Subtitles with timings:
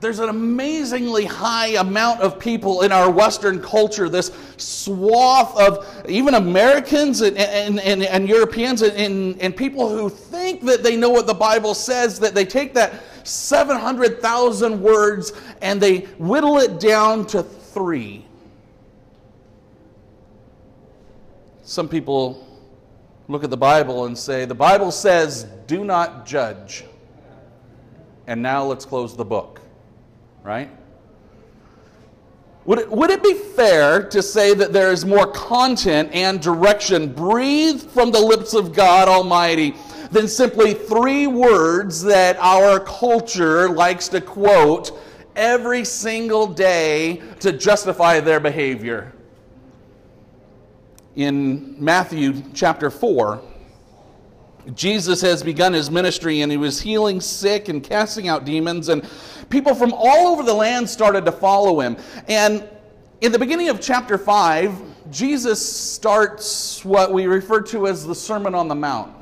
[0.00, 6.34] There's an amazingly high amount of people in our Western culture, this swath of even
[6.34, 11.26] Americans and, and, and, and Europeans and, and people who think that they know what
[11.26, 17.42] the Bible says, that they take that 700,000 words and they whittle it down to
[17.42, 18.24] three.
[21.62, 22.46] Some people
[23.32, 26.84] look at the Bible and say, the Bible says, do not judge.
[28.26, 29.60] And now let's close the book,
[30.42, 30.70] right?
[32.64, 37.12] Would it, would it be fair to say that there is more content and direction
[37.12, 39.74] breathed from the lips of God Almighty
[40.12, 44.96] than simply three words that our culture likes to quote
[45.34, 49.12] every single day to justify their behavior?
[51.16, 53.42] In Matthew chapter 4,
[54.74, 59.08] Jesus has begun his ministry and he was healing sick and casting out demons, and
[59.50, 61.96] people from all over the land started to follow him.
[62.28, 62.68] And
[63.20, 68.54] in the beginning of chapter 5, Jesus starts what we refer to as the Sermon
[68.54, 69.12] on the Mount.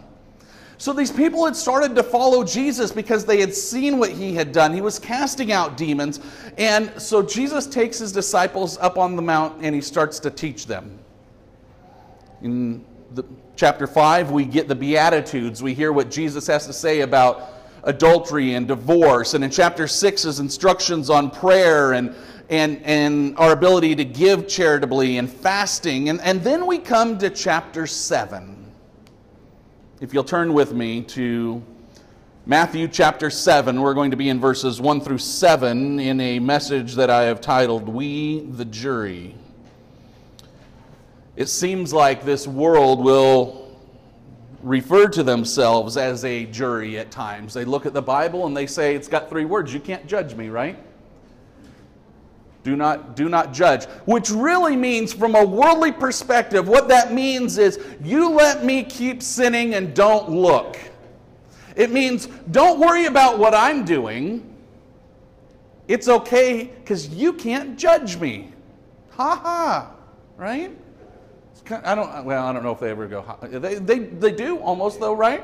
[0.79, 4.53] So these people had started to follow Jesus because they had seen what he had
[4.53, 4.73] done.
[4.73, 6.21] He was casting out demons.
[6.57, 10.65] And so Jesus takes his disciples up on the mount and he starts to teach
[10.65, 11.00] them.
[12.43, 13.25] In the,
[13.57, 15.63] chapter 5, we get the Beatitudes.
[15.63, 17.53] We hear what Jesus has to say about
[17.85, 19.35] adultery and divorce.
[19.35, 22.15] And in chapter 6 is instructions on prayer and,
[22.49, 26.09] and, and our ability to give charitably and fasting.
[26.09, 28.57] And, and then we come to chapter 7.
[30.01, 31.63] If you'll turn with me to
[32.47, 36.95] Matthew chapter 7, we're going to be in verses 1 through 7 in a message
[36.95, 39.35] that I have titled, We the Jury.
[41.41, 43.67] It seems like this world will
[44.63, 47.55] refer to themselves as a jury at times.
[47.55, 49.73] They look at the Bible and they say it's got three words.
[49.73, 50.79] You can't judge me, right?
[52.63, 53.87] Do not, do not judge.
[54.05, 59.23] Which really means, from a worldly perspective, what that means is you let me keep
[59.23, 60.77] sinning and don't look.
[61.75, 64.47] It means don't worry about what I'm doing.
[65.89, 68.53] It's okay because you can't judge me.
[69.13, 69.93] Ha ha,
[70.37, 70.77] right?
[71.73, 75.01] I don't, well, I don't know if they ever go, they, they, they do almost
[75.01, 75.43] though, right?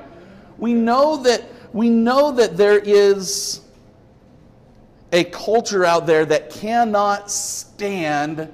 [0.59, 3.61] We know that, we know that there is
[5.13, 8.53] a culture out there that cannot stand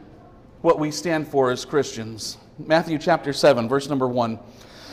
[0.60, 2.38] what we stand for as Christians.
[2.58, 4.38] Matthew chapter 7, verse number 1.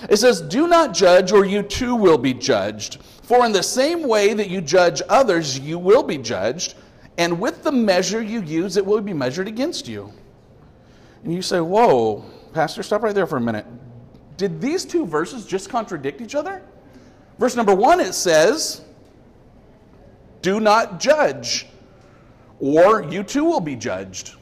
[0.09, 3.01] It says, Do not judge, or you too will be judged.
[3.23, 6.75] For in the same way that you judge others, you will be judged,
[7.17, 10.11] and with the measure you use, it will be measured against you.
[11.23, 13.65] And you say, Whoa, Pastor, stop right there for a minute.
[14.37, 16.61] Did these two verses just contradict each other?
[17.37, 18.81] Verse number one, it says,
[20.41, 21.67] Do not judge,
[22.59, 24.35] or you too will be judged.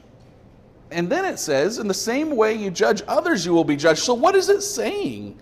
[0.91, 3.99] And then it says, In the same way you judge others, you will be judged.
[3.99, 5.39] So, what is it saying?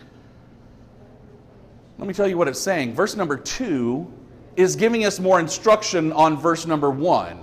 [1.98, 2.94] Let me tell you what it's saying.
[2.94, 4.12] Verse number two
[4.56, 7.40] is giving us more instruction on verse number one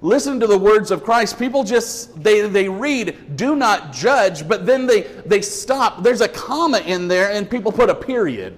[0.00, 1.38] listen to the words of Christ.
[1.38, 6.02] People just, they, they read, do not judge, but then they, they stop.
[6.02, 8.56] There's a comma in there, and people put a period.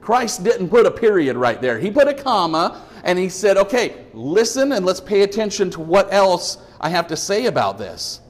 [0.00, 1.78] Christ didn't put a period right there.
[1.78, 6.12] He put a comma, and he said, okay, listen and let's pay attention to what
[6.12, 8.20] else I have to say about this.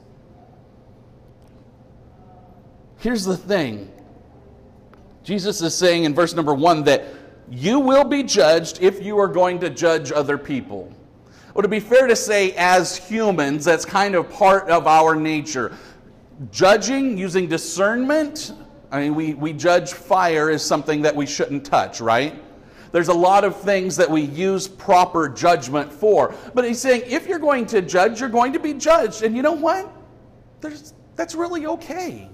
[2.97, 3.91] Here's the thing
[5.23, 7.05] Jesus is saying in verse number one that
[7.49, 10.93] you will be judged if you are going to judge other people.
[11.53, 15.75] Would it be fair to say, as humans, that's kind of part of our nature?
[16.51, 18.53] Judging using discernment,
[18.91, 22.41] I mean, we, we judge fire as something that we shouldn't touch, right?
[22.91, 26.33] There's a lot of things that we use proper judgment for.
[26.53, 29.23] But he's saying if you're going to judge, you're going to be judged.
[29.23, 29.91] And you know what?
[30.61, 32.29] There's, that's really okay.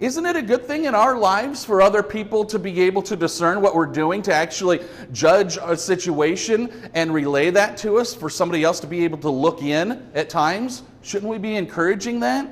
[0.00, 3.14] Isn't it a good thing in our lives for other people to be able to
[3.14, 4.80] discern what we're doing, to actually
[5.12, 9.30] judge a situation and relay that to us, for somebody else to be able to
[9.30, 10.82] look in at times?
[11.02, 12.48] Shouldn't we be encouraging that?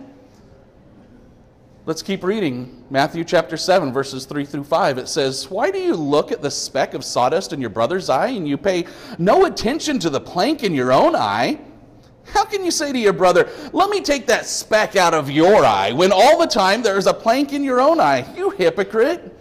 [1.85, 2.85] Let's keep reading.
[2.91, 4.99] Matthew chapter 7, verses 3 through 5.
[4.99, 8.29] It says, Why do you look at the speck of sawdust in your brother's eye
[8.29, 8.87] and you pay
[9.19, 11.59] no attention to the plank in your own eye?
[12.25, 15.65] How can you say to your brother, Let me take that speck out of your
[15.65, 18.27] eye, when all the time there is a plank in your own eye?
[18.37, 19.39] You hypocrite!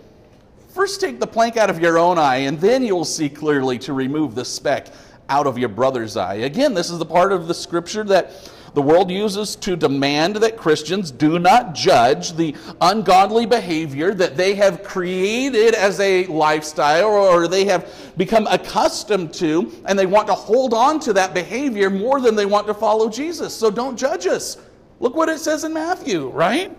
[0.70, 3.78] First take the plank out of your own eye, and then you will see clearly
[3.80, 4.88] to remove the speck
[5.28, 6.36] out of your brother's eye.
[6.36, 8.32] Again, this is the part of the scripture that
[8.74, 14.56] the world uses to demand that Christians do not judge the ungodly behavior that they
[14.56, 20.34] have created as a lifestyle or they have become accustomed to, and they want to
[20.34, 23.54] hold on to that behavior more than they want to follow Jesus.
[23.54, 24.58] So don't judge us.
[25.02, 26.76] Look what it says in Matthew, right?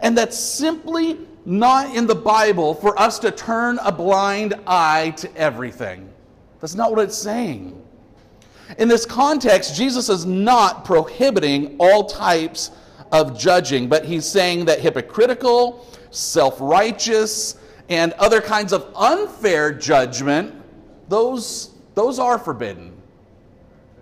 [0.00, 5.36] And that's simply not in the Bible for us to turn a blind eye to
[5.36, 6.08] everything.
[6.60, 7.80] That's not what it's saying.
[8.78, 12.70] In this context, Jesus is not prohibiting all types
[13.12, 17.56] of judging, but he's saying that hypocritical, self righteous,
[17.88, 20.54] and other kinds of unfair judgment,
[21.08, 22.92] those, those are forbidden.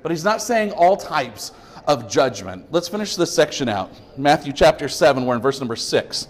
[0.03, 1.53] But he's not saying all types
[1.87, 2.67] of judgment.
[2.71, 3.93] Let's finish this section out.
[4.17, 6.29] Matthew chapter 7, we're in verse number 6.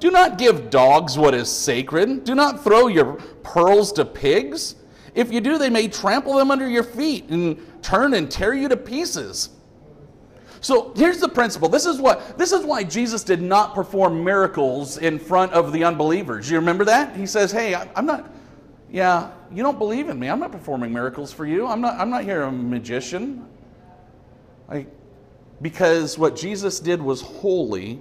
[0.00, 2.24] Do not give dogs what is sacred.
[2.24, 4.76] Do not throw your pearls to pigs.
[5.14, 8.68] If you do, they may trample them under your feet and turn and tear you
[8.68, 9.50] to pieces.
[10.60, 11.68] So here's the principle.
[11.68, 15.84] This is what this is why Jesus did not perform miracles in front of the
[15.84, 16.50] unbelievers.
[16.50, 17.14] You remember that?
[17.14, 18.32] He says, "Hey, I'm not
[18.90, 20.28] yeah, you don't believe in me.
[20.28, 21.66] I'm not performing miracles for you.
[21.66, 23.46] I'm not I'm not here a magician."
[24.68, 24.88] Like
[25.62, 28.00] because what Jesus did was holy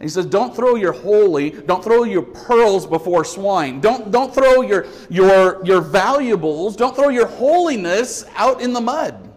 [0.00, 3.80] he says, Don't throw your holy, don't throw your pearls before swine.
[3.80, 9.32] Don't, don't throw your, your, your valuables, don't throw your holiness out in the mud.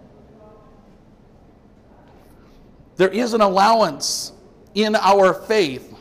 [2.95, 4.33] There is an allowance
[4.73, 5.95] in our faith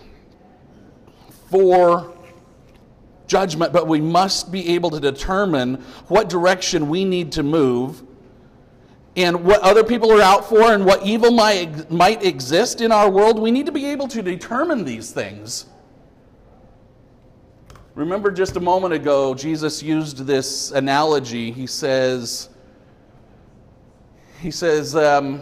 [1.50, 2.16] for
[3.26, 5.74] judgment, but we must be able to determine
[6.08, 8.02] what direction we need to move
[9.16, 13.10] and what other people are out for and what evil might, might exist in our
[13.10, 15.66] world, we need to be able to determine these things.
[17.94, 21.50] Remember just a moment ago, Jesus used this analogy.
[21.50, 22.50] He says,
[24.42, 25.40] he says, um,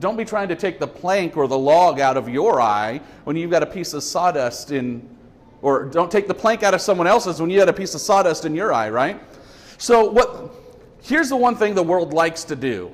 [0.00, 3.36] don't be trying to take the plank or the log out of your eye when
[3.36, 5.08] you've got a piece of sawdust in,
[5.62, 8.00] or don't take the plank out of someone else's when you had a piece of
[8.00, 9.20] sawdust in your eye, right?
[9.78, 10.67] So what
[11.02, 12.90] Here's the one thing the world likes to do.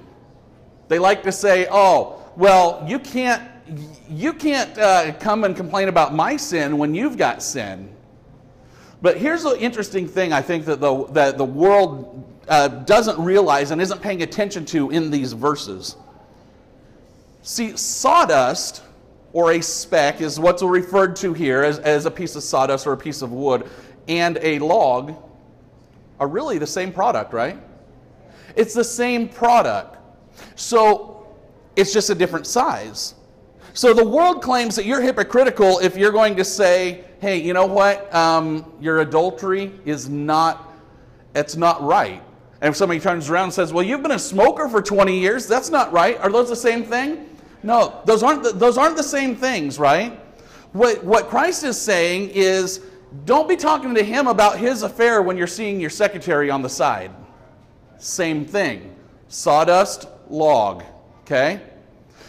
[0.89, 3.43] They like to say, "Oh, well, you can't
[4.09, 7.95] you can't uh, come and complain about my sin when you've got sin."
[9.05, 13.71] But here's the interesting thing I think that the, that the world uh, doesn't realize
[13.71, 15.97] and isn't paying attention to in these verses.
[17.43, 18.83] See, sawdust
[19.35, 22.95] or a speck is what's referred to here as, as a piece of sawdust or
[22.95, 23.69] a piece of wood,
[24.09, 25.15] and a log
[26.19, 27.59] are really the same product, right?
[28.56, 29.99] It's the same product.
[30.56, 31.27] So
[31.77, 33.15] it's just a different size.
[33.73, 37.67] So the world claims that you're hypocritical if you're going to say, hey, you know
[37.67, 38.15] what?
[38.15, 40.73] Um, your adultery is not,
[41.35, 42.23] it's not right.
[42.61, 45.49] And if somebody turns around and says, well, you've been a smoker for 20 years,
[45.49, 46.19] that's not right.
[46.21, 47.37] Are those the same thing?
[47.65, 50.21] No, those aren't the, those aren't the same things, right?
[50.73, 52.81] What, what Christ is saying is,
[53.25, 56.69] don't be talking to him about his affair when you're seeing your secretary on the
[56.69, 57.11] side.
[58.04, 58.94] Same thing.
[59.28, 60.84] Sawdust, log.
[61.23, 61.62] Okay?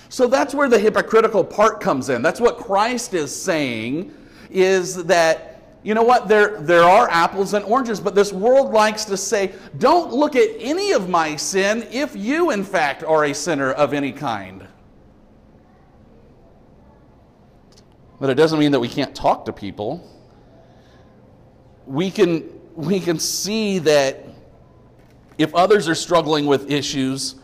[0.08, 2.22] So that's where the hypocritical part comes in.
[2.22, 4.16] That's what Christ is saying
[4.50, 5.52] is that
[5.84, 9.54] you know what there there are apples and oranges but this world likes to say
[9.78, 13.94] don't look at any of my sin if you in fact are a sinner of
[13.94, 14.66] any kind.
[18.22, 20.10] But it doesn't mean that we can't talk to people.
[21.86, 24.35] We can we can see that
[25.38, 27.36] if others are struggling with issues,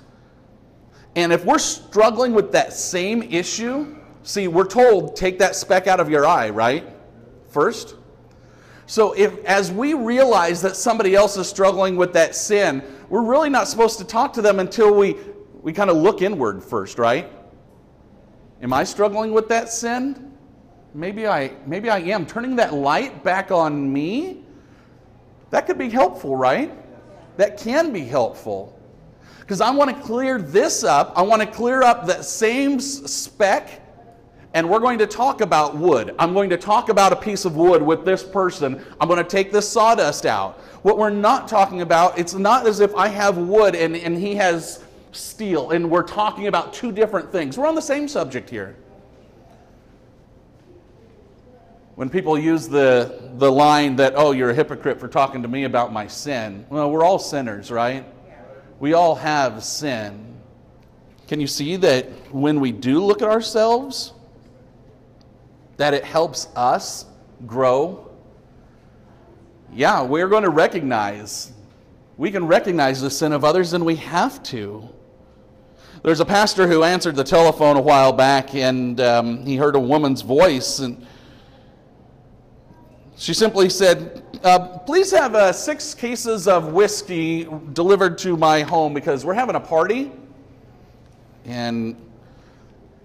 [1.16, 6.00] and if we're struggling with that same issue, see, we're told take that speck out
[6.00, 6.88] of your eye, right?
[7.50, 7.96] First.
[8.86, 13.50] So if as we realize that somebody else is struggling with that sin, we're really
[13.50, 15.18] not supposed to talk to them until we
[15.62, 17.32] we kind of look inward first, right?
[18.62, 20.34] Am I struggling with that sin?
[20.94, 22.26] Maybe I maybe I am.
[22.26, 24.44] Turning that light back on me,
[25.50, 26.72] that could be helpful, right?
[27.42, 28.80] That can be helpful.
[29.40, 31.12] Because I want to clear this up.
[31.16, 33.82] I want to clear up that same speck,
[34.54, 36.14] and we're going to talk about wood.
[36.20, 38.86] I'm going to talk about a piece of wood with this person.
[39.02, 40.60] I'm going to take this sawdust out.
[40.84, 44.36] What we're not talking about, it's not as if I have wood and, and he
[44.36, 47.58] has steel, and we're talking about two different things.
[47.58, 48.76] We're on the same subject here.
[51.96, 55.66] When people use the, the line that, oh, you're a hypocrite for talking to me
[55.66, 58.06] about my sin, well, we're all sinners, right?
[58.80, 60.40] We all have sin.
[61.28, 64.14] Can you see that when we do look at ourselves,
[65.78, 67.06] that it helps us
[67.46, 68.10] grow?
[69.74, 71.52] Yeah, we're going to recognize.
[72.18, 74.90] We can recognize the sin of others, and we have to.
[76.04, 79.80] There's a pastor who answered the telephone a while back, and um, he heard a
[79.80, 81.06] woman's voice, and
[83.22, 88.96] she simply said, uh, Please have uh, six cases of whiskey delivered to my home
[88.96, 90.12] because we're having a party.
[91.46, 91.96] And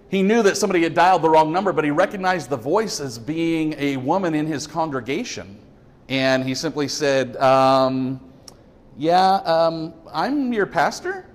[0.09, 3.19] he knew that somebody had dialed the wrong number, but he recognized the voice as
[3.19, 5.59] being a woman in his congregation.
[6.09, 8.19] And he simply said, um,
[8.97, 11.27] Yeah, um, I'm your pastor.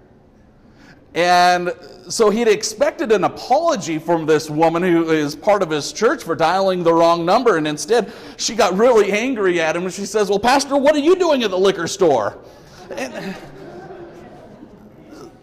[1.14, 1.73] And
[2.09, 6.35] so he'd expected an apology from this woman who is part of his church for
[6.35, 7.59] dialing the wrong number.
[7.59, 11.00] And instead, she got really angry at him and she says, Well, Pastor, what are
[11.00, 12.38] you doing at the liquor store?
[12.90, 13.37] And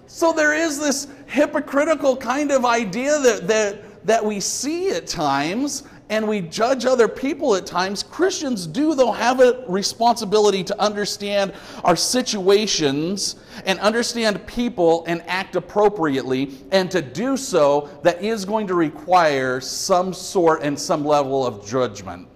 [0.07, 5.83] so there is this hypocritical kind of idea that, that, that we see at times
[6.09, 8.01] and we judge other people at times.
[8.01, 13.35] Christians do, though, have a responsibility to understand our situations
[13.65, 16.57] and understand people and act appropriately.
[16.71, 21.65] And to do so, that is going to require some sort and some level of
[21.67, 22.27] judgment.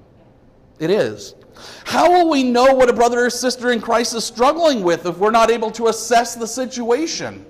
[0.80, 1.36] It is.
[1.86, 5.18] How will we know what a brother or sister in Christ is struggling with if
[5.18, 7.46] we're not able to assess the situation?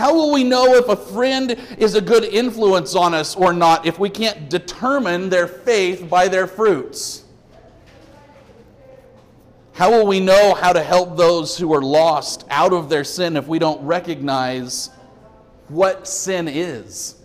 [0.00, 3.84] How will we know if a friend is a good influence on us or not
[3.84, 7.24] if we can't determine their faith by their fruits?
[9.74, 13.36] How will we know how to help those who are lost out of their sin
[13.36, 14.88] if we don't recognize
[15.68, 17.16] what sin is?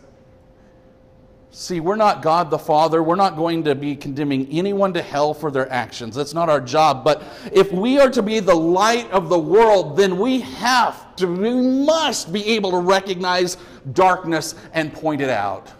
[1.51, 3.01] See, we're not God the Father.
[3.01, 6.13] We're not going to be condemning anyone to hell for their actions.
[6.13, 7.05] That's not our job.
[7.05, 11.27] But if we are to be the light of the world, then we have to,
[11.27, 13.57] we must be able to recognize
[13.93, 15.71] darkness and point it out.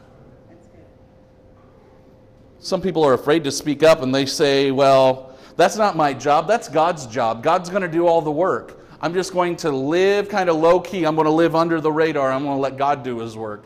[2.59, 6.47] Some people are afraid to speak up and they say, well, that's not my job.
[6.47, 7.43] That's God's job.
[7.43, 8.81] God's going to do all the work.
[9.01, 11.05] I'm just going to live kind of low key.
[11.05, 12.31] I'm going to live under the radar.
[12.31, 13.65] I'm going to let God do his work.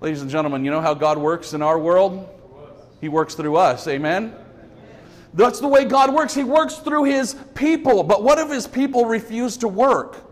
[0.00, 2.28] Ladies and gentlemen, you know how God works in our world?
[3.00, 3.88] He works through us.
[3.88, 4.34] Amen?
[5.34, 6.34] That's the way God works.
[6.34, 8.02] He works through His people.
[8.02, 10.25] But what if His people refuse to work?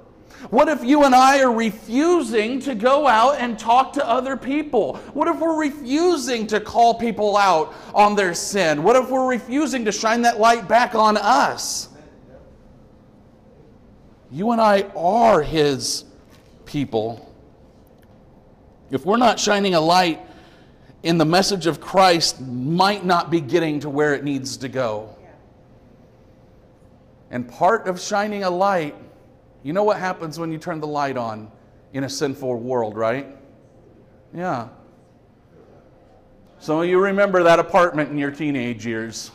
[0.51, 4.97] What if you and I are refusing to go out and talk to other people?
[5.15, 8.83] What if we're refusing to call people out on their sin?
[8.83, 11.89] What if we're refusing to shine that light back on us?
[14.31, 16.05] You and I are His
[16.67, 17.33] people.
[18.91, 20.21] If we're not shining a light
[21.03, 25.17] in the message of Christ, might not be getting to where it needs to go.
[27.31, 28.95] And part of shining a light,
[29.64, 31.50] you know what happens when you turn the light on
[31.94, 33.26] in a sinful world, right?
[34.35, 34.68] Yeah.
[36.59, 39.30] Some of you remember that apartment in your teenage years,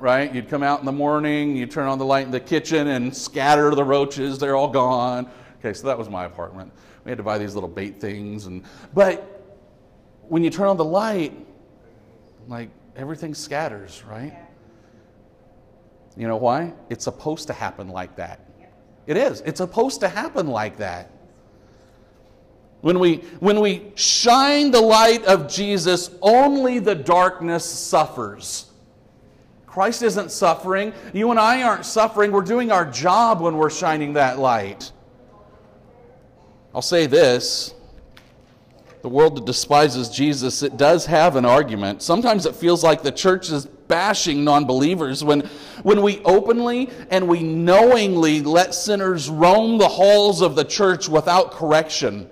[0.00, 0.34] right?
[0.34, 3.16] You'd come out in the morning, you turn on the light in the kitchen and
[3.16, 5.30] scatter the roaches, they're all gone.
[5.60, 6.72] Okay, so that was my apartment.
[7.04, 8.46] We had to buy these little bait things.
[8.46, 9.56] And, but
[10.22, 11.32] when you turn on the light,
[12.48, 14.36] like everything scatters, right?
[16.16, 16.72] You know why?
[16.90, 18.43] It's supposed to happen like that.
[19.06, 19.40] It is.
[19.42, 21.10] It's supposed to happen like that.
[22.80, 28.70] When we, when we shine the light of Jesus, only the darkness suffers.
[29.66, 30.92] Christ isn't suffering.
[31.12, 32.30] You and I aren't suffering.
[32.30, 34.92] We're doing our job when we're shining that light.
[36.74, 37.74] I'll say this
[39.04, 42.00] the world that despises Jesus, it does have an argument.
[42.00, 45.42] Sometimes it feels like the church is bashing non believers when,
[45.84, 51.52] when we openly and we knowingly let sinners roam the halls of the church without
[51.52, 52.28] correction.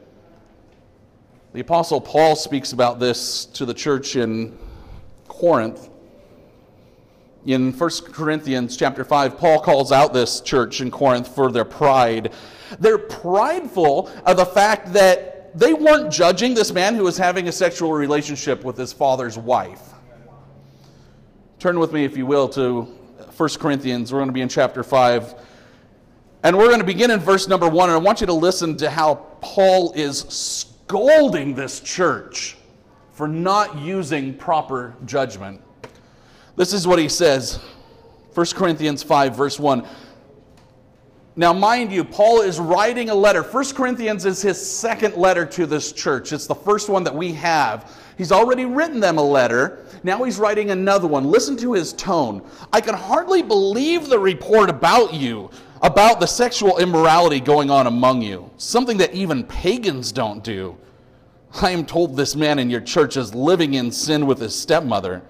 [1.52, 4.58] The Apostle Paul speaks about this to the church in
[5.28, 5.88] Corinth.
[7.46, 12.32] In 1 Corinthians chapter 5, Paul calls out this church in Corinth for their pride.
[12.80, 17.52] They're prideful of the fact that they weren't judging this man who was having a
[17.52, 19.92] sexual relationship with his father's wife.
[21.62, 22.82] Turn with me, if you will, to
[23.36, 24.12] 1 Corinthians.
[24.12, 25.34] We're going to be in chapter 5.
[26.42, 27.88] And we're going to begin in verse number 1.
[27.88, 32.56] And I want you to listen to how Paul is scolding this church
[33.12, 35.60] for not using proper judgment.
[36.56, 37.60] This is what he says
[38.34, 39.86] 1 Corinthians 5, verse 1.
[41.34, 43.42] Now, mind you, Paul is writing a letter.
[43.42, 46.30] 1 Corinthians is his second letter to this church.
[46.32, 47.90] It's the first one that we have.
[48.18, 49.86] He's already written them a letter.
[50.02, 51.24] Now he's writing another one.
[51.24, 52.46] Listen to his tone.
[52.70, 58.20] I can hardly believe the report about you, about the sexual immorality going on among
[58.20, 60.76] you, something that even pagans don't do.
[61.62, 65.22] I am told this man in your church is living in sin with his stepmother.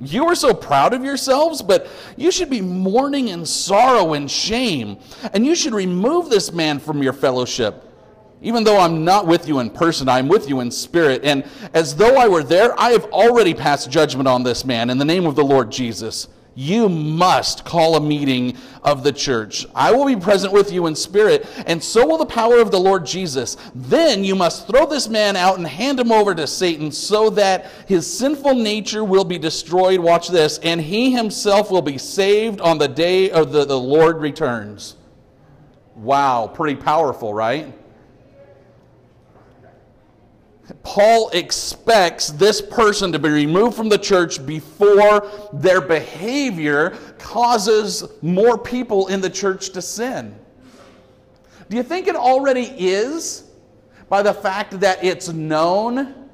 [0.00, 4.98] You are so proud of yourselves, but you should be mourning and sorrow and shame,
[5.34, 7.86] and you should remove this man from your fellowship.
[8.42, 11.22] Even though I'm not with you in person, I'm with you in spirit.
[11.24, 14.96] And as though I were there, I have already passed judgment on this man in
[14.96, 19.66] the name of the Lord Jesus you must call a meeting of the church.
[19.74, 22.80] I will be present with you in spirit, and so will the power of the
[22.80, 23.56] Lord Jesus.
[23.74, 27.70] Then you must throw this man out and hand him over to Satan so that
[27.86, 30.00] his sinful nature will be destroyed.
[30.00, 34.20] Watch this, and he himself will be saved on the day of the, the Lord
[34.20, 34.96] returns.
[35.94, 37.74] Wow, pretty powerful, right?
[40.82, 48.56] Paul expects this person to be removed from the church before their behavior causes more
[48.56, 50.34] people in the church to sin.
[51.68, 53.44] Do you think it already is
[54.08, 56.28] by the fact that it's known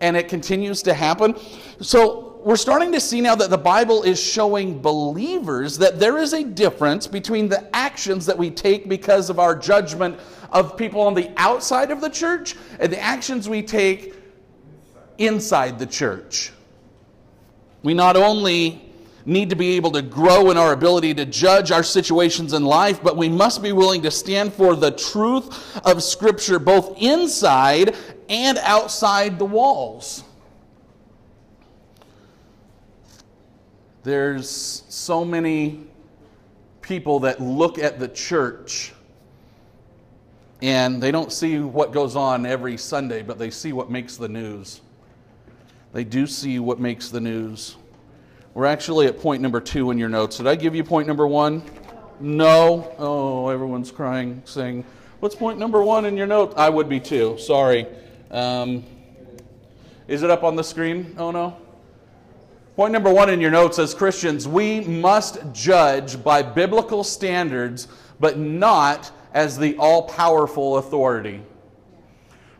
[0.00, 1.34] and it continues to happen?
[1.80, 6.32] So, we're starting to see now that the Bible is showing believers that there is
[6.32, 10.18] a difference between the actions that we take because of our judgment
[10.50, 14.14] of people on the outside of the church and the actions we take
[15.18, 16.52] inside the church.
[17.82, 18.90] We not only
[19.26, 23.02] need to be able to grow in our ability to judge our situations in life,
[23.02, 27.94] but we must be willing to stand for the truth of Scripture both inside
[28.28, 30.24] and outside the walls.
[34.02, 35.86] There's so many
[36.80, 38.92] people that look at the church
[40.62, 44.28] and they don't see what goes on every Sunday, but they see what makes the
[44.28, 44.80] news.
[45.92, 47.76] They do see what makes the news.
[48.54, 50.36] We're actually at point number two in your notes.
[50.36, 51.62] Did I give you point number one?
[52.20, 52.94] No.
[52.98, 54.84] Oh, everyone's crying, saying,
[55.20, 56.54] What's point number one in your note?
[56.56, 57.36] I would be too.
[57.38, 57.86] Sorry.
[58.30, 58.84] Um,
[60.08, 61.14] is it up on the screen?
[61.18, 61.56] Oh, no.
[62.76, 67.88] Point number one in your notes as Christians, we must judge by biblical standards,
[68.20, 71.42] but not as the all powerful authority.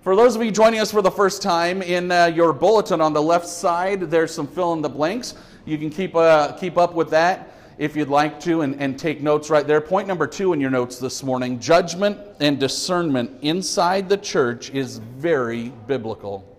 [0.03, 3.13] For those of you joining us for the first time, in uh, your bulletin on
[3.13, 5.35] the left side, there's some fill in the blanks.
[5.65, 9.21] You can keep, uh, keep up with that if you'd like to and, and take
[9.21, 9.81] notes right there.
[9.81, 14.99] Point number two in your notes this morning judgment and discernment inside the church is
[14.99, 16.50] very biblical.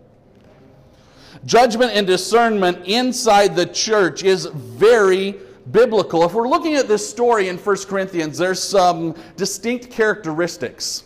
[1.45, 5.35] Judgment and discernment inside the church is very
[5.71, 6.23] biblical.
[6.23, 11.03] If we're looking at this story in 1 Corinthians, there's some distinct characteristics.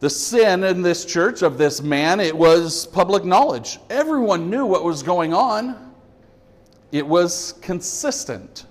[0.00, 3.78] The sin in this church of this man, it was public knowledge.
[3.88, 5.94] Everyone knew what was going on.
[6.92, 8.66] It was consistent.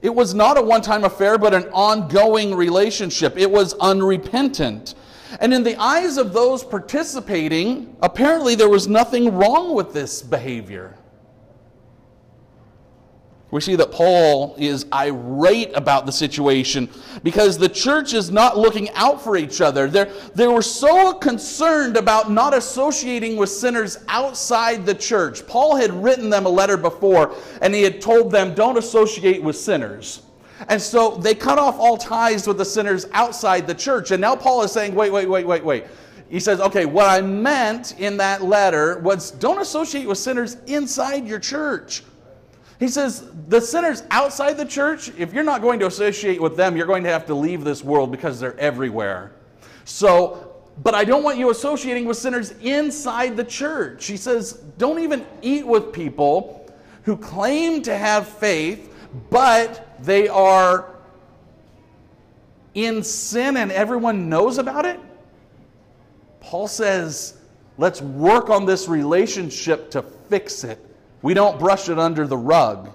[0.00, 3.36] It was not a one time affair, but an ongoing relationship.
[3.36, 4.94] It was unrepentant.
[5.40, 10.96] And in the eyes of those participating, apparently there was nothing wrong with this behavior
[13.54, 16.90] we see that Paul is irate about the situation
[17.22, 19.86] because the church is not looking out for each other.
[19.86, 25.46] They're, they were so concerned about not associating with sinners outside the church.
[25.46, 29.56] Paul had written them a letter before and he had told them, don't associate with
[29.56, 30.22] sinners.
[30.68, 34.10] And so they cut off all ties with the sinners outside the church.
[34.10, 35.84] And now Paul is saying, wait, wait, wait, wait, wait.
[36.28, 41.26] He says, okay, what I meant in that letter was don't associate with sinners inside
[41.26, 42.02] your church.
[42.80, 46.76] He says, the sinners outside the church, if you're not going to associate with them,
[46.76, 49.32] you're going to have to leave this world because they're everywhere.
[49.84, 54.06] So, but I don't want you associating with sinners inside the church.
[54.06, 56.68] He says, don't even eat with people
[57.04, 58.92] who claim to have faith,
[59.30, 60.94] but they are
[62.74, 64.98] in sin and everyone knows about it.
[66.40, 67.38] Paul says,
[67.78, 70.84] let's work on this relationship to fix it
[71.24, 72.90] we don't brush it under the rug.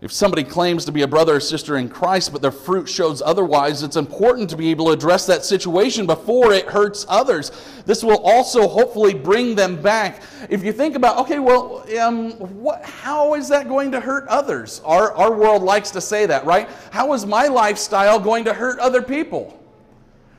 [0.00, 3.20] If somebody claims to be a brother or sister in Christ, but their fruit shows
[3.20, 7.52] otherwise, it's important to be able to address that situation before it hurts others.
[7.84, 10.22] This will also hopefully bring them back.
[10.48, 14.80] If you think about, okay, well, um, what, how is that going to hurt others?
[14.86, 16.70] Our, our world likes to say that, right?
[16.90, 19.62] How is my lifestyle going to hurt other people?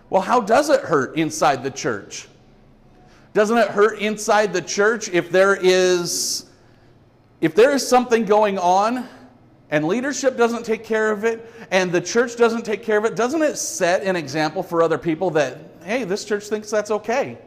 [0.09, 2.27] Well, how does it hurt inside the church?
[3.33, 6.47] Doesn't it hurt inside the church if there is
[7.39, 9.07] if there is something going on
[9.71, 13.15] and leadership doesn't take care of it, and the church doesn't take care of it,
[13.15, 17.37] doesn't it set an example for other people that, hey, this church thinks that's okay?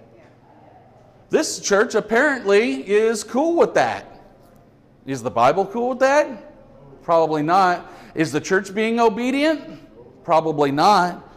[1.29, 4.23] This church apparently is cool with that.
[5.07, 6.51] Is the Bible cool with that?
[7.03, 7.93] Probably not.
[8.15, 9.81] Is the church being obedient?
[10.25, 11.31] Probably not.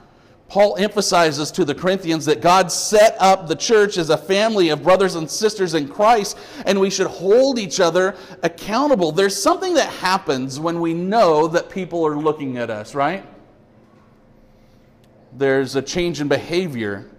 [0.50, 4.82] Paul emphasizes to the Corinthians that God set up the church as a family of
[4.82, 9.12] brothers and sisters in Christ, and we should hold each other accountable.
[9.12, 13.26] There's something that happens when we know that people are looking at us, right?
[15.34, 17.10] There's a change in behavior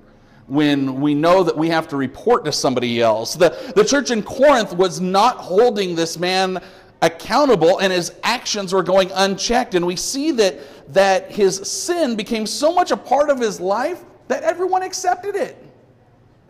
[0.46, 3.34] when we know that we have to report to somebody else.
[3.34, 6.62] The, the church in Corinth was not holding this man
[7.02, 9.74] accountable and his actions were going unchecked.
[9.74, 10.58] And we see that,
[10.92, 15.56] that his sin became so much a part of his life that everyone accepted it.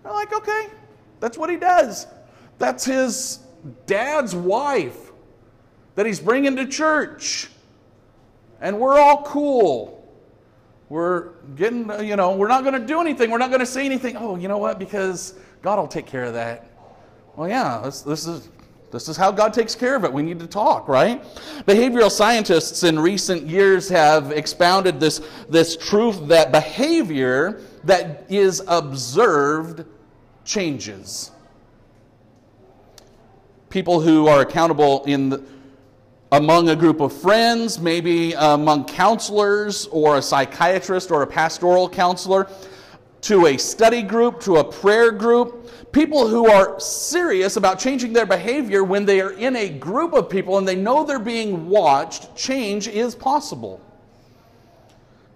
[0.02, 0.68] They're like, okay,
[1.20, 2.06] that's what he does.
[2.58, 3.40] That's his
[3.86, 5.12] dad's wife
[5.94, 7.48] that he's bringing to church.
[8.60, 9.94] And we're all cool.
[10.88, 13.30] We're getting, you know, we're not going to do anything.
[13.30, 14.16] We're not going to say anything.
[14.16, 14.78] Oh, you know what?
[14.78, 16.70] Because God will take care of that.
[17.36, 18.48] Well, yeah, this, this is
[18.90, 20.12] this is how God takes care of it.
[20.12, 21.22] We need to talk, right?
[21.66, 29.84] Behavioral scientists in recent years have expounded this, this truth that behavior that is observed
[30.44, 31.30] changes.
[33.68, 35.44] People who are accountable in the,
[36.32, 42.50] among a group of friends, maybe among counselors or a psychiatrist or a pastoral counselor,
[43.20, 45.57] to a study group, to a prayer group,
[45.98, 50.30] people who are serious about changing their behavior when they are in a group of
[50.30, 53.80] people and they know they're being watched, change is possible.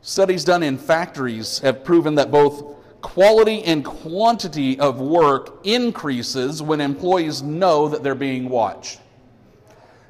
[0.02, 6.80] Studies done in factories have proven that both quality and quantity of work increases when
[6.80, 9.00] employees know that they're being watched.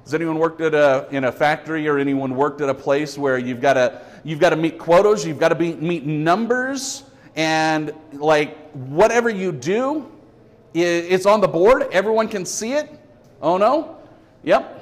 [0.05, 3.39] Has anyone worked at a, in a factory or anyone worked at a place where
[3.39, 7.05] you've got to, you've got to meet quotas, you've got to be, meet numbers,
[7.37, 10.12] and like whatever you do,
[10.75, 11.89] it's on the board.
[11.93, 12.89] Everyone can see it.
[13.41, 13.99] Oh no?
[14.43, 14.79] Yep.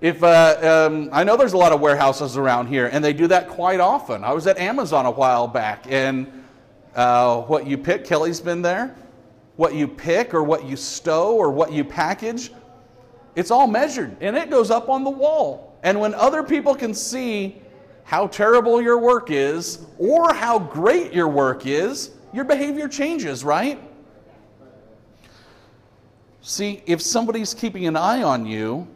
[0.00, 3.26] If uh, um, I know there's a lot of warehouses around here, and they do
[3.26, 4.24] that quite often.
[4.24, 6.44] I was at Amazon a while back, and
[6.94, 8.96] uh, what you pick, Kelly's been there.
[9.56, 12.50] What you pick, or what you stow, or what you package,
[13.36, 15.78] it's all measured, and it goes up on the wall.
[15.82, 17.60] And when other people can see
[18.04, 23.78] how terrible your work is, or how great your work is, your behavior changes, right?
[26.42, 28.88] See, if somebody's keeping an eye on you,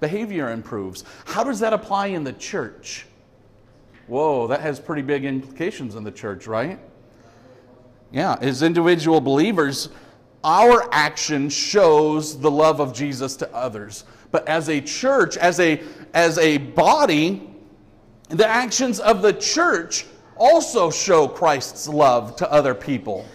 [0.00, 1.04] behavior improves.
[1.24, 3.06] How does that apply in the church?
[4.06, 6.78] Whoa, that has pretty big implications in the church, right?
[8.10, 9.88] Yeah, as individual believers,
[10.44, 14.04] our action shows the love of Jesus to others.
[14.30, 15.82] But as a church, as a,
[16.14, 17.48] as a body,
[18.28, 23.26] the actions of the church also show Christ's love to other people.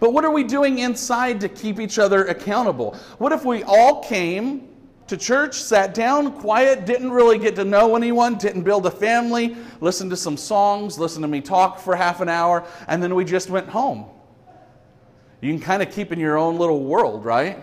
[0.00, 2.96] But what are we doing inside to keep each other accountable?
[3.18, 4.68] What if we all came
[5.08, 9.56] to church, sat down, quiet, didn't really get to know anyone, didn't build a family,
[9.80, 13.24] listened to some songs, listened to me talk for half an hour, and then we
[13.24, 14.04] just went home?
[15.40, 17.58] You can kind of keep in your own little world, right?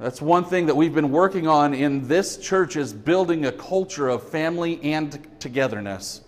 [0.00, 4.08] That's one thing that we've been working on in this church is building a culture
[4.08, 6.22] of family and togetherness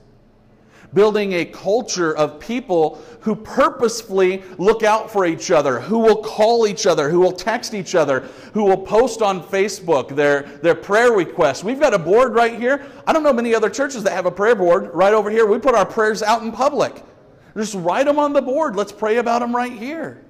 [0.95, 6.67] building a culture of people who purposefully look out for each other, who will call
[6.67, 8.21] each other, who will text each other,
[8.53, 11.65] who will post on Facebook their, their prayer requests.
[11.65, 12.87] We've got a board right here.
[13.07, 15.47] I don't know many other churches that have a prayer board right over here.
[15.47, 17.03] We put our prayers out in public.
[17.57, 18.77] Just write them on the board.
[18.77, 20.25] Let's pray about them right here.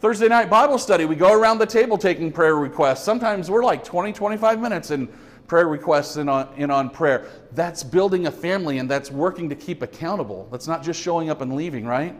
[0.00, 3.02] Thursday night Bible study, we go around the table taking prayer requests.
[3.02, 5.08] Sometimes we're like 20, 25 minutes and
[5.48, 7.26] prayer requests in on, in on prayer.
[7.52, 10.46] That's building a family and that's working to keep accountable.
[10.52, 12.14] That's not just showing up and leaving, right?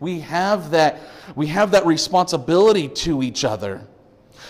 [0.00, 1.00] We have that,
[1.36, 3.86] we have that responsibility to each other.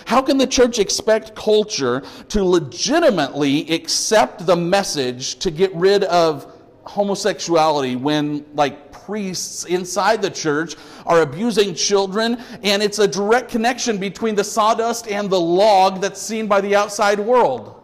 [0.06, 6.50] How can the church expect culture to legitimately accept the message to get rid of
[6.84, 13.98] homosexuality when, like, priests inside the church are abusing children, and it's a direct connection
[13.98, 17.82] between the sawdust and the log that's seen by the outside world?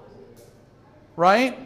[1.21, 1.59] Right?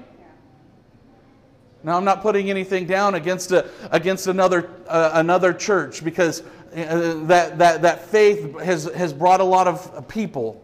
[1.84, 7.22] Now, I'm not putting anything down against, a, against another, uh, another church because uh,
[7.26, 10.60] that, that, that faith has, has brought a lot of people.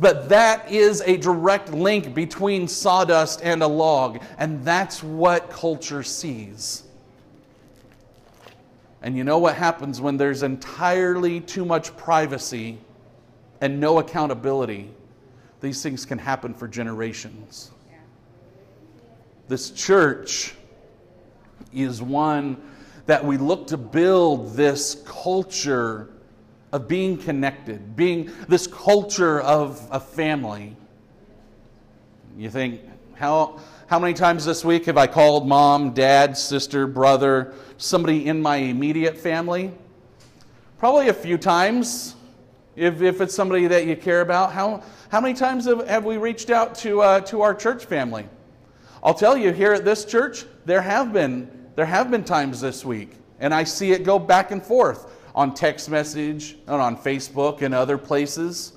[0.00, 6.02] But that is a direct link between sawdust and a log, and that's what culture
[6.02, 6.84] sees.
[9.02, 12.78] And you know what happens when there's entirely too much privacy
[13.60, 14.90] and no accountability?
[15.60, 17.70] these things can happen for generations.
[19.48, 20.54] This church
[21.72, 22.56] is one
[23.06, 26.08] that we look to build this culture
[26.72, 30.76] of being connected, being this culture of a family.
[32.36, 32.80] You think,
[33.14, 38.42] how, how many times this week have I called mom, dad, sister, brother, somebody in
[38.42, 39.72] my immediate family?
[40.78, 42.16] Probably a few times.
[42.74, 46.18] If, if it's somebody that you care about, how, how many times have, have we
[46.18, 48.28] reached out to, uh, to our church family?
[49.06, 52.84] I'll tell you, here at this church, there have been, there have been times this
[52.84, 57.62] week, and I see it go back and forth on text message and on Facebook
[57.62, 58.72] and other places.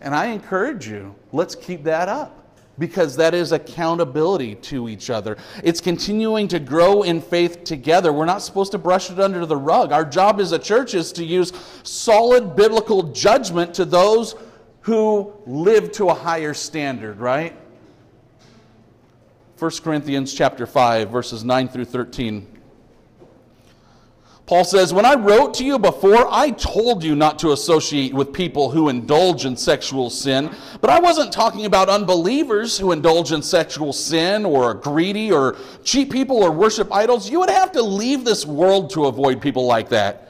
[0.00, 5.38] And I encourage you, let's keep that up because that is accountability to each other.
[5.62, 8.12] It's continuing to grow in faith together.
[8.12, 9.92] We're not supposed to brush it under the rug.
[9.92, 11.52] Our job as a church is to use
[11.84, 14.34] solid biblical judgment to those
[14.80, 17.56] who live to a higher standard, right?
[19.58, 22.46] 1 Corinthians chapter 5 verses 9 through 13.
[24.44, 28.34] Paul says, When I wrote to you before, I told you not to associate with
[28.34, 30.54] people who indulge in sexual sin.
[30.80, 35.56] But I wasn't talking about unbelievers who indulge in sexual sin or are greedy or
[35.82, 37.28] cheat people or worship idols.
[37.28, 40.25] You would have to leave this world to avoid people like that.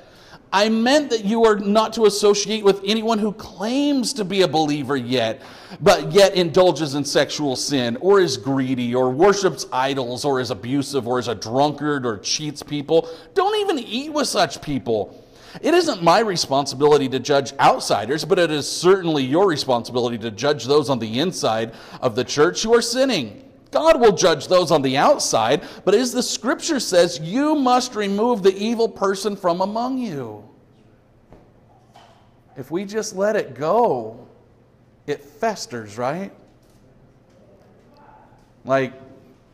[0.56, 4.48] I meant that you are not to associate with anyone who claims to be a
[4.48, 5.42] believer yet,
[5.82, 11.06] but yet indulges in sexual sin, or is greedy, or worships idols, or is abusive,
[11.06, 13.06] or is a drunkard, or cheats people.
[13.34, 15.22] Don't even eat with such people.
[15.60, 20.64] It isn't my responsibility to judge outsiders, but it is certainly your responsibility to judge
[20.64, 23.45] those on the inside of the church who are sinning.
[23.76, 28.42] God will judge those on the outside, but as the scripture says, you must remove
[28.42, 30.42] the evil person from among you.
[32.56, 34.26] If we just let it go,
[35.06, 36.32] it festers, right?
[38.64, 38.94] Like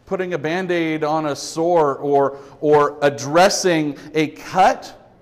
[0.07, 5.13] putting a band aid on a sore or, or addressing a cut,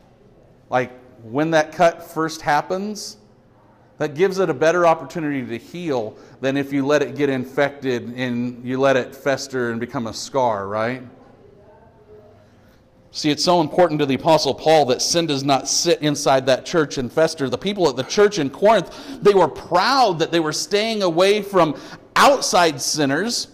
[0.68, 3.16] like when that cut first happens,
[4.00, 8.02] that gives it a better opportunity to heal than if you let it get infected
[8.16, 11.02] and you let it fester and become a scar, right?
[13.10, 16.64] See, it's so important to the Apostle Paul that sin does not sit inside that
[16.64, 17.50] church and fester.
[17.50, 21.42] The people at the church in Corinth, they were proud that they were staying away
[21.42, 21.78] from
[22.16, 23.48] outside sinners,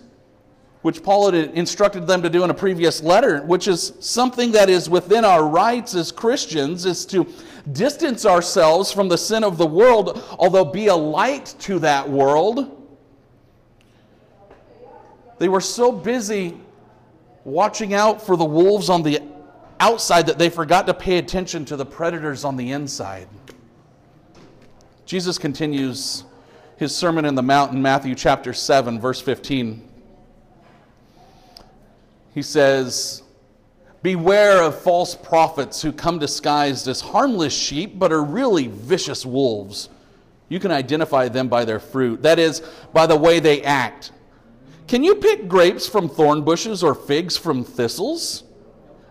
[0.82, 4.70] which Paul had instructed them to do in a previous letter, which is something that
[4.70, 7.26] is within our rights as Christians, is to
[7.72, 12.72] distance ourselves from the sin of the world, although be a light to that world.
[15.38, 16.57] They were so busy
[17.44, 19.22] watching out for the wolves on the
[19.81, 23.29] outside that they forgot to pay attention to the predators on the inside.
[25.05, 26.24] Jesus continues
[26.76, 29.88] his Sermon in the Mount in Matthew chapter 7, verse 15.
[32.35, 33.22] He says,
[34.06, 39.88] Beware of false prophets who come disguised as harmless sheep but are really vicious wolves.
[40.48, 44.12] You can identify them by their fruit, that is, by the way they act.
[44.86, 48.44] Can you pick grapes from thorn bushes or figs from thistles?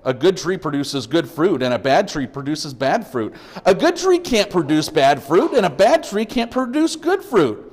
[0.06, 3.36] A good tree produces good fruit, and a bad tree produces bad fruit.
[3.66, 7.65] A good tree can't produce bad fruit, and a bad tree can't produce good fruit.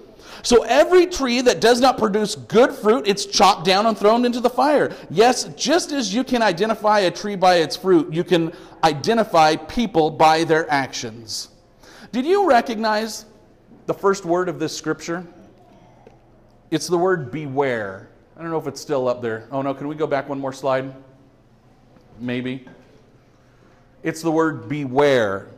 [0.43, 4.41] So every tree that does not produce good fruit, it's chopped down and thrown into
[4.41, 4.95] the fire.
[5.09, 8.53] Yes, just as you can identify a tree by its fruit, you can
[8.83, 11.49] identify people by their actions.
[12.11, 13.25] Did you recognize
[13.87, 15.25] the first word of this scripture?
[16.71, 18.09] It's the word beware.
[18.37, 19.47] I don't know if it's still up there.
[19.53, 20.93] Oh no, can we go back one more slide?
[22.19, 22.67] Maybe.
[24.03, 25.49] It's the word beware.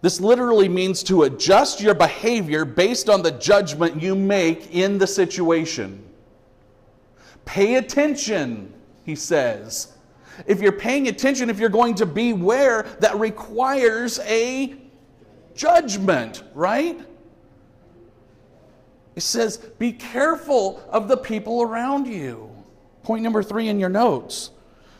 [0.00, 5.06] This literally means to adjust your behavior based on the judgment you make in the
[5.06, 6.04] situation.
[7.44, 8.72] Pay attention,
[9.04, 9.96] he says.
[10.46, 14.76] If you're paying attention, if you're going to beware, that requires a
[15.54, 17.00] judgment, right?
[19.16, 22.48] It says, be careful of the people around you.
[23.02, 24.52] Point number three in your notes.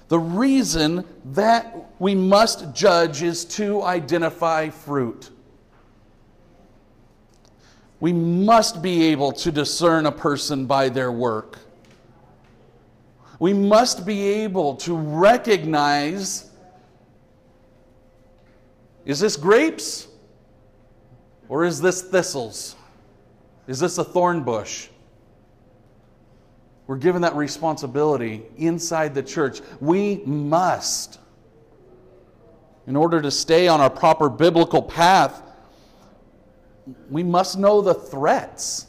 [0.08, 5.30] The reason that we must judge is to identify fruit.
[8.00, 11.58] We must be able to discern a person by their work.
[13.38, 16.44] We must be able to recognize
[19.04, 20.06] is this grapes
[21.48, 22.76] or is this thistles?
[23.66, 24.88] Is this a thorn bush?
[26.88, 29.60] We're given that responsibility inside the church.
[29.78, 31.20] We must,
[32.86, 35.42] in order to stay on our proper biblical path,
[37.10, 38.86] we must know the threats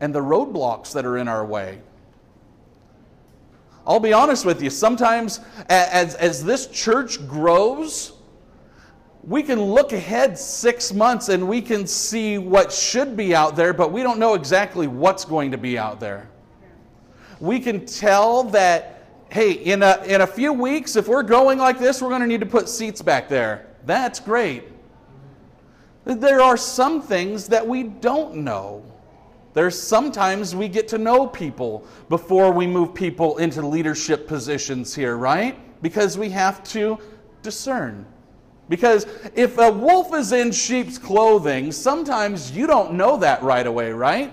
[0.00, 1.80] and the roadblocks that are in our way.
[3.86, 8.14] I'll be honest with you, sometimes as, as this church grows,
[9.22, 13.72] we can look ahead six months and we can see what should be out there,
[13.72, 16.28] but we don't know exactly what's going to be out there.
[17.40, 21.78] We can tell that, hey, in a, in a few weeks, if we're going like
[21.78, 23.66] this, we're going to need to put seats back there.
[23.84, 24.64] That's great.
[26.04, 28.82] There are some things that we don't know.
[29.54, 35.16] There's sometimes we get to know people before we move people into leadership positions here,
[35.16, 35.58] right?
[35.82, 36.98] Because we have to
[37.42, 38.06] discern.
[38.68, 43.92] Because if a wolf is in sheep's clothing, sometimes you don't know that right away,
[43.92, 44.32] right?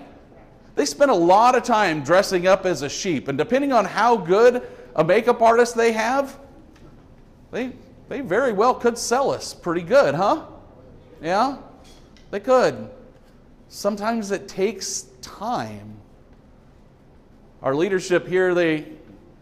[0.76, 4.16] They spend a lot of time dressing up as a sheep, and depending on how
[4.16, 6.38] good a makeup artist they have,
[7.50, 7.72] they,
[8.08, 10.44] they very well could sell us pretty good, huh?
[11.22, 11.56] Yeah?
[12.30, 12.90] They could.
[13.68, 15.96] Sometimes it takes time.
[17.62, 18.86] Our leadership here, they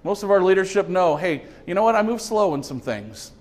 [0.05, 1.97] most of our leadership know, hey, you know what?
[1.97, 3.33] I move slow in some things.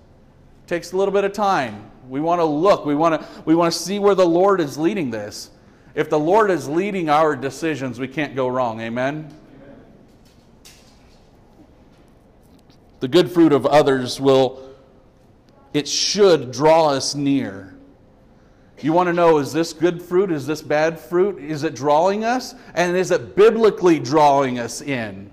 [0.63, 1.91] It takes a little bit of time.
[2.07, 2.85] We want to look.
[2.85, 5.51] We want to we want to see where the Lord is leading this.
[5.95, 8.81] If the Lord is leading our decisions, we can't go wrong.
[8.81, 9.31] Amen.
[12.99, 14.73] The good fruit of others will
[15.73, 17.75] it should draw us near.
[18.79, 20.31] You want to know is this good fruit?
[20.31, 21.41] Is this bad fruit?
[21.41, 22.53] Is it drawing us?
[22.73, 25.31] And is it biblically drawing us in?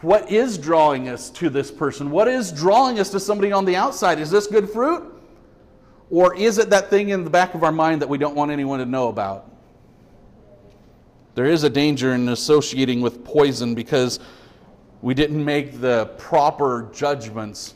[0.00, 2.10] What is drawing us to this person?
[2.10, 4.18] What is drawing us to somebody on the outside?
[4.18, 5.04] Is this good fruit?
[6.10, 8.50] Or is it that thing in the back of our mind that we don't want
[8.50, 9.49] anyone to know about?
[11.34, 14.20] There is a danger in associating with poison because
[15.02, 17.74] we didn't make the proper judgments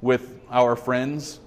[0.00, 1.40] with our friends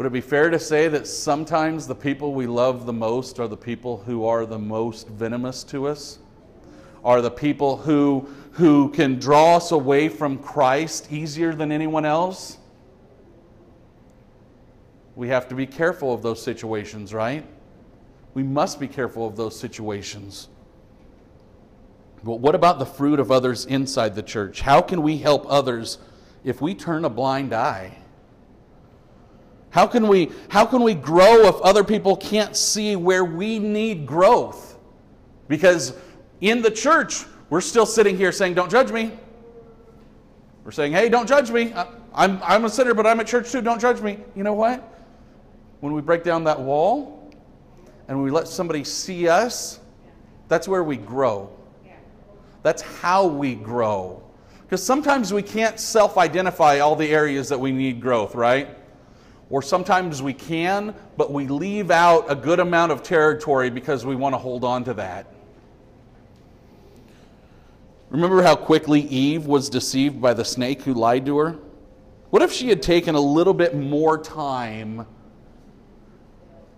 [0.00, 3.46] Would it be fair to say that sometimes the people we love the most are
[3.46, 6.20] the people who are the most venomous to us?
[7.04, 12.56] Are the people who, who can draw us away from Christ easier than anyone else?
[15.16, 17.44] We have to be careful of those situations, right?
[18.34, 20.48] We must be careful of those situations.
[22.22, 24.60] But what about the fruit of others inside the church?
[24.60, 25.98] How can we help others
[26.44, 27.96] if we turn a blind eye?
[29.70, 34.06] How can we, how can we grow if other people can't see where we need
[34.06, 34.78] growth?
[35.48, 35.94] Because
[36.40, 39.12] in the church, we're still sitting here saying, Don't judge me.
[40.64, 41.72] We're saying, Hey, don't judge me.
[42.12, 43.60] I'm, I'm a sinner, but I'm at church too.
[43.60, 44.18] Don't judge me.
[44.34, 44.82] You know what?
[45.80, 47.19] When we break down that wall
[48.10, 49.80] and we let somebody see us,
[50.48, 51.48] that's where we grow.
[52.62, 54.22] That's how we grow.
[54.64, 58.76] Because sometimes we can't self identify all the areas that we need growth, right?
[59.50, 64.14] or sometimes we can, but we leave out a good amount of territory because we
[64.14, 65.26] want to hold on to that.
[68.10, 71.58] Remember how quickly Eve was deceived by the snake who lied to her?
[72.30, 75.04] What if she had taken a little bit more time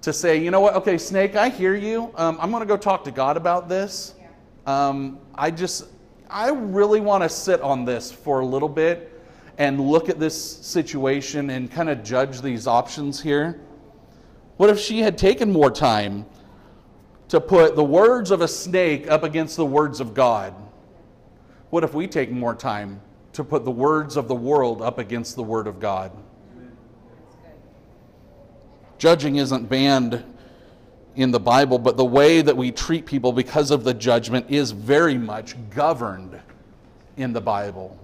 [0.02, 2.12] to say, you know what, okay, snake, I hear you.
[2.16, 4.14] Um, I'm going to go talk to God about this.
[4.66, 5.86] Um, I just,
[6.28, 9.12] I really want to sit on this for a little bit
[9.58, 13.60] and look at this situation and kind of judge these options here?
[14.56, 16.26] What if she had taken more time
[17.28, 20.54] to put the words of a snake up against the words of God?
[21.70, 23.00] What if we take more time
[23.32, 26.12] to put the words of the world up against the Word of God?
[29.02, 30.22] Judging isn't banned
[31.16, 34.70] in the Bible, but the way that we treat people because of the judgment is
[34.70, 36.40] very much governed
[37.16, 37.98] in the Bible.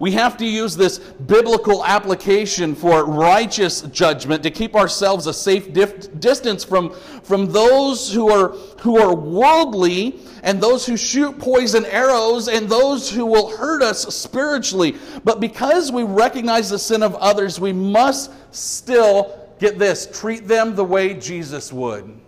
[0.00, 5.72] We have to use this biblical application for righteous judgment to keep ourselves a safe
[5.72, 11.84] dif- distance from, from those who are, who are worldly and those who shoot poison
[11.86, 14.96] arrows and those who will hurt us spiritually.
[15.24, 20.76] But because we recognize the sin of others, we must still, get this, treat them
[20.76, 22.20] the way Jesus would.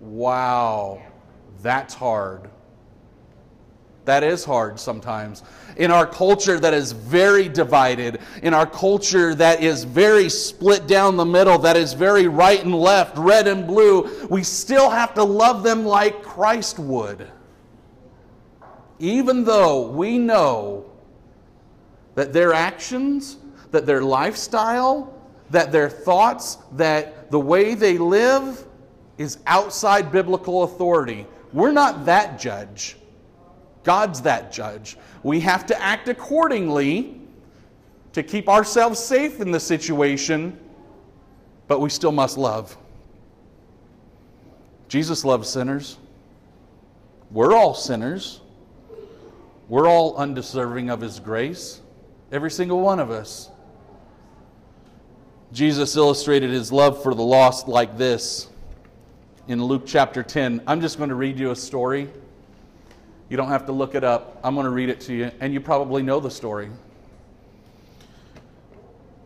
[0.00, 1.02] Wow,
[1.62, 2.50] that's hard.
[4.08, 5.42] That is hard sometimes.
[5.76, 11.18] In our culture that is very divided, in our culture that is very split down
[11.18, 15.22] the middle, that is very right and left, red and blue, we still have to
[15.22, 17.30] love them like Christ would.
[18.98, 20.90] Even though we know
[22.14, 23.36] that their actions,
[23.72, 25.12] that their lifestyle,
[25.50, 28.66] that their thoughts, that the way they live
[29.18, 31.26] is outside biblical authority.
[31.52, 32.96] We're not that judge.
[33.84, 34.96] God's that judge.
[35.22, 37.20] We have to act accordingly
[38.12, 40.58] to keep ourselves safe in the situation,
[41.66, 42.76] but we still must love.
[44.88, 45.98] Jesus loves sinners.
[47.30, 48.40] We're all sinners.
[49.68, 51.82] We're all undeserving of His grace,
[52.32, 53.50] every single one of us.
[55.52, 58.48] Jesus illustrated His love for the lost like this
[59.46, 60.62] in Luke chapter 10.
[60.66, 62.08] I'm just going to read you a story.
[63.28, 64.40] You don't have to look it up.
[64.42, 66.70] I'm going to read it to you, and you probably know the story.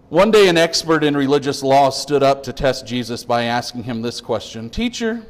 [0.08, 4.02] One day, an expert in religious law stood up to test Jesus by asking him
[4.02, 5.24] this question Teacher,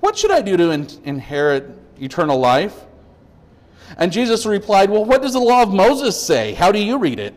[0.00, 2.84] what should I do to in- inherit eternal life?
[3.98, 6.54] And Jesus replied, Well, what does the law of Moses say?
[6.54, 7.34] How do you read it?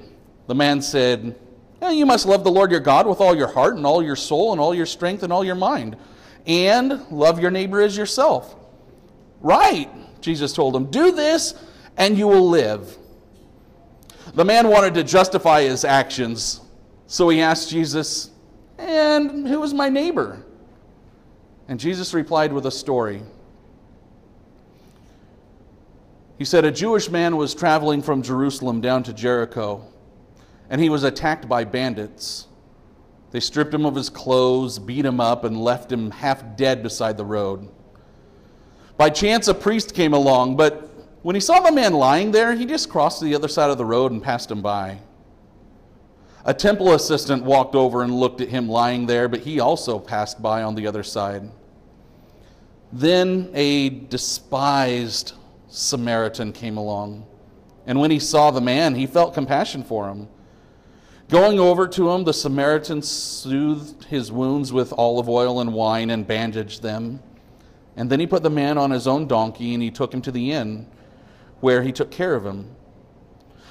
[0.48, 1.36] The man said,
[1.82, 4.52] You must love the Lord your God with all your heart and all your soul
[4.52, 5.98] and all your strength and all your mind,
[6.46, 8.56] and love your neighbor as yourself.
[9.42, 9.90] Right,
[10.28, 11.54] Jesus told him, Do this
[11.96, 12.98] and you will live.
[14.34, 16.60] The man wanted to justify his actions,
[17.06, 18.32] so he asked Jesus,
[18.78, 20.46] And who is my neighbor?
[21.70, 23.22] And Jesus replied with a story.
[26.38, 29.86] He said, A Jewish man was traveling from Jerusalem down to Jericho,
[30.70, 32.48] and he was attacked by bandits.
[33.32, 37.16] They stripped him of his clothes, beat him up, and left him half dead beside
[37.16, 37.70] the road.
[38.98, 40.90] By chance, a priest came along, but
[41.22, 43.78] when he saw the man lying there, he just crossed to the other side of
[43.78, 45.00] the road and passed him by.
[46.46, 50.42] A temple assistant walked over and looked at him lying there, but he also passed
[50.42, 51.52] by on the other side.
[52.92, 55.34] Then a despised
[55.68, 57.28] Samaritan came along,
[57.86, 60.30] and when he saw the man, he felt compassion for him.
[61.30, 66.26] Going over to him, the Samaritan soothed his wounds with olive oil and wine and
[66.26, 67.22] bandaged them.
[67.98, 70.32] And then he put the man on his own donkey and he took him to
[70.32, 70.88] the inn,
[71.60, 72.76] where he took care of him.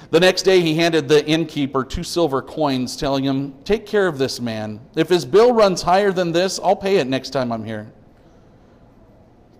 [0.09, 4.17] The next day, he handed the innkeeper two silver coins, telling him, Take care of
[4.17, 4.79] this man.
[4.95, 7.91] If his bill runs higher than this, I'll pay it next time I'm here.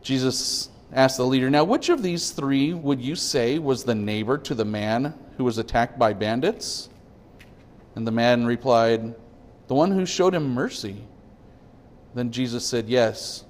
[0.01, 4.37] Jesus asked the leader, Now, which of these three would you say was the neighbor
[4.37, 6.89] to the man who was attacked by bandits?
[7.95, 9.15] And the man replied,
[9.67, 11.03] The one who showed him mercy.
[12.13, 13.43] Then Jesus said, Yes.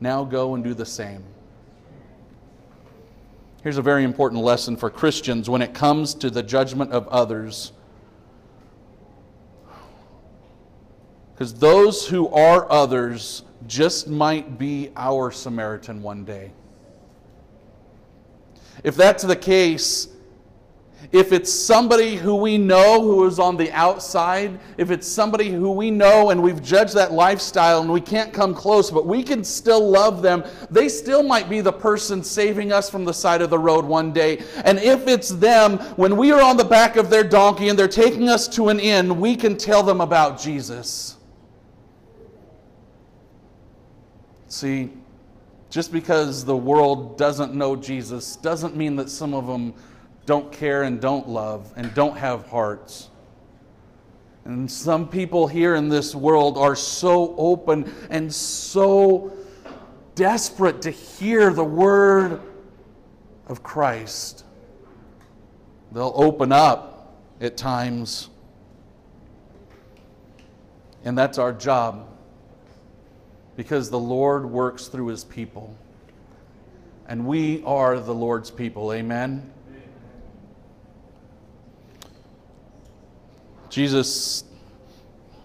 [0.00, 1.24] Now go and do the same.
[3.62, 7.72] Here's a very important lesson for Christians when it comes to the judgment of others.
[11.34, 16.52] Because those who are others just might be our Samaritan one day.
[18.84, 20.08] If that's the case,
[21.10, 25.70] if it's somebody who we know who is on the outside, if it's somebody who
[25.70, 29.42] we know and we've judged that lifestyle and we can't come close, but we can
[29.42, 33.48] still love them, they still might be the person saving us from the side of
[33.48, 34.42] the road one day.
[34.64, 37.88] And if it's them, when we are on the back of their donkey and they're
[37.88, 41.16] taking us to an inn, we can tell them about Jesus.
[44.48, 44.90] See,
[45.70, 49.74] just because the world doesn't know Jesus doesn't mean that some of them
[50.28, 53.08] don't care and don't love and don't have hearts.
[54.44, 59.32] And some people here in this world are so open and so
[60.14, 62.42] desperate to hear the word
[63.46, 64.44] of Christ.
[65.92, 68.28] They'll open up at times.
[71.06, 72.06] And that's our job
[73.56, 75.74] because the Lord works through his people.
[77.06, 78.92] And we are the Lord's people.
[78.92, 79.54] Amen.
[83.78, 84.42] Jesus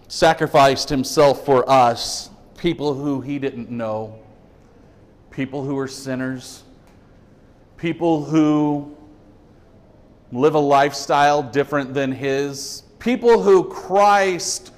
[0.08, 4.18] sacrificed himself for us, people who he didn't know,
[5.30, 6.64] people who are sinners,
[7.76, 8.96] people who
[10.32, 14.72] live a lifestyle different than his, people who Christ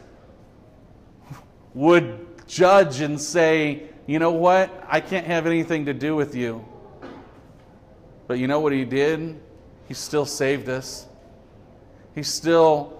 [1.72, 6.62] would judge and say, you know what, I can't have anything to do with you.
[8.26, 9.40] But you know what he did?
[9.88, 11.06] He still saved us.
[12.14, 12.92] He still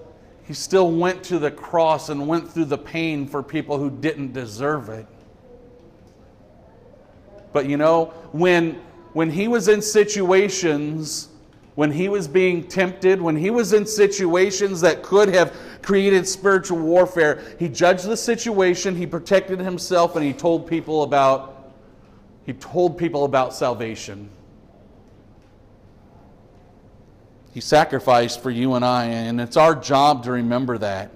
[0.46, 4.32] he still went to the cross and went through the pain for people who didn't
[4.32, 5.06] deserve it.
[7.52, 8.74] But you know, when,
[9.12, 11.30] when he was in situations,
[11.74, 16.78] when he was being tempted, when he was in situations that could have created spiritual
[16.78, 21.54] warfare, he judged the situation, he protected himself, and he told people about
[22.44, 24.30] he told people about salvation.
[27.56, 31.10] He sacrificed for you and I, and it's our job to remember that.